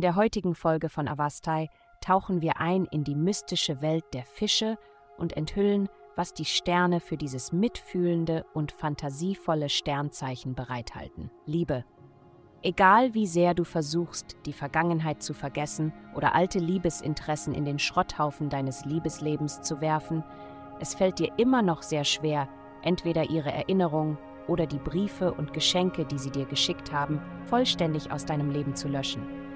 [0.00, 1.68] der heutigen Folge von Avastai
[2.00, 4.78] tauchen wir ein in die mystische Welt der Fische
[5.18, 11.30] und enthüllen, was die Sterne für dieses mitfühlende und fantasievolle Sternzeichen bereithalten.
[11.46, 11.84] Liebe.
[12.62, 18.50] Egal wie sehr du versuchst, die Vergangenheit zu vergessen oder alte Liebesinteressen in den Schrotthaufen
[18.50, 20.22] deines Liebeslebens zu werfen,
[20.78, 22.48] es fällt dir immer noch sehr schwer,
[22.82, 24.16] entweder ihre Erinnerung
[24.48, 28.88] oder die Briefe und Geschenke, die sie dir geschickt haben, vollständig aus deinem Leben zu
[28.88, 29.51] löschen.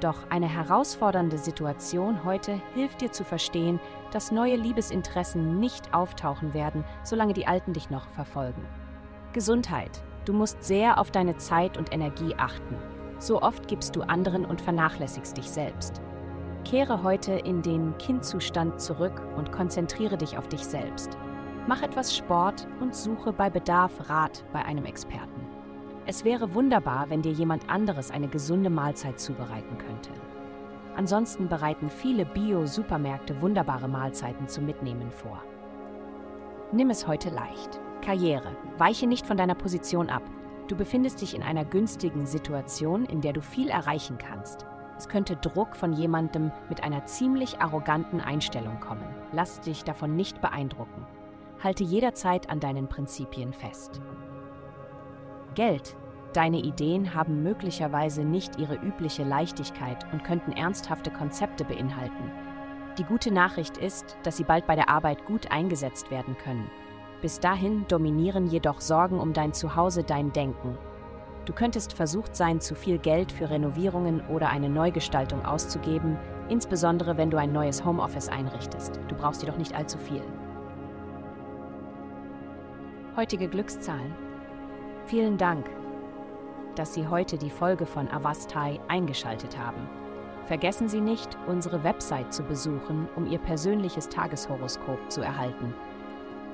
[0.00, 3.78] Doch eine herausfordernde Situation heute hilft dir zu verstehen,
[4.12, 8.64] dass neue Liebesinteressen nicht auftauchen werden, solange die alten dich noch verfolgen.
[9.34, 10.02] Gesundheit.
[10.24, 12.76] Du musst sehr auf deine Zeit und Energie achten.
[13.18, 16.00] So oft gibst du anderen und vernachlässigst dich selbst.
[16.64, 21.16] Kehre heute in den Kindzustand zurück und konzentriere dich auf dich selbst.
[21.66, 25.46] Mach etwas Sport und suche bei Bedarf Rat bei einem Experten.
[26.06, 30.10] Es wäre wunderbar, wenn dir jemand anderes eine gesunde Mahlzeit zubereiten könnte.
[30.96, 35.42] Ansonsten bereiten viele Bio-Supermärkte wunderbare Mahlzeiten zum Mitnehmen vor.
[36.72, 37.80] Nimm es heute leicht.
[38.00, 38.56] Karriere.
[38.78, 40.22] Weiche nicht von deiner Position ab.
[40.68, 44.66] Du befindest dich in einer günstigen Situation, in der du viel erreichen kannst.
[44.96, 49.08] Es könnte Druck von jemandem mit einer ziemlich arroganten Einstellung kommen.
[49.32, 51.06] Lass dich davon nicht beeindrucken.
[51.62, 54.00] Halte jederzeit an deinen Prinzipien fest.
[55.60, 55.94] Geld.
[56.32, 62.32] Deine Ideen haben möglicherweise nicht ihre übliche Leichtigkeit und könnten ernsthafte Konzepte beinhalten.
[62.96, 66.70] Die gute Nachricht ist, dass sie bald bei der Arbeit gut eingesetzt werden können.
[67.20, 70.78] Bis dahin dominieren jedoch Sorgen um dein Zuhause dein Denken.
[71.44, 76.16] Du könntest versucht sein, zu viel Geld für Renovierungen oder eine Neugestaltung auszugeben,
[76.48, 78.98] insbesondere wenn du ein neues Homeoffice einrichtest.
[79.08, 80.22] Du brauchst jedoch nicht allzu viel.
[83.14, 84.29] Heutige Glückszahlen
[85.10, 85.68] Vielen Dank,
[86.76, 89.88] dass Sie heute die Folge von Avastai eingeschaltet haben.
[90.44, 95.74] Vergessen Sie nicht, unsere Website zu besuchen, um Ihr persönliches Tageshoroskop zu erhalten.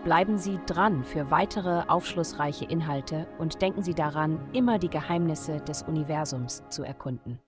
[0.05, 5.83] Bleiben Sie dran für weitere aufschlussreiche Inhalte und denken Sie daran, immer die Geheimnisse des
[5.83, 7.39] Universums zu erkunden.